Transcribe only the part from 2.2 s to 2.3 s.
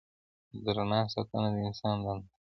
ده.